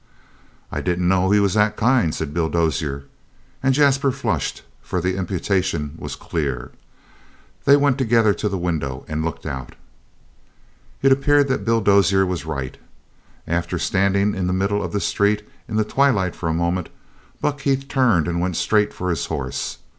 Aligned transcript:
"I 0.71 0.81
didn't 0.81 1.07
know 1.07 1.29
he 1.29 1.39
was 1.39 1.53
that 1.53 1.77
kind," 1.77 2.11
said 2.15 2.33
Bill 2.33 2.49
Dozier. 2.49 3.03
And 3.61 3.75
Jasper 3.75 4.11
flushed, 4.11 4.63
for 4.81 4.99
the 4.99 5.15
imputation 5.15 5.93
was 5.95 6.15
clear. 6.15 6.71
They 7.65 7.75
went 7.77 7.99
together 7.99 8.33
to 8.33 8.49
the 8.49 8.57
window 8.57 9.05
and 9.07 9.23
looked 9.23 9.45
out. 9.45 9.75
It 11.03 11.11
appeared 11.11 11.49
that 11.49 11.65
Bill 11.65 11.81
Dozier 11.81 12.25
was 12.25 12.47
right. 12.47 12.79
After 13.45 13.77
standing 13.77 14.33
in 14.33 14.47
the 14.47 14.53
middle 14.53 14.81
of 14.81 14.91
the 14.91 14.99
street 14.99 15.47
in 15.67 15.75
the 15.75 15.83
twilight 15.85 16.35
for 16.35 16.49
a 16.49 16.51
moment, 16.51 16.89
Buck 17.39 17.59
Heath 17.61 17.87
turned 17.87 18.27
and 18.27 18.41
went 18.41 18.55
straight 18.57 18.95
for 18.95 19.11
his 19.11 19.27
horse. 19.27 19.77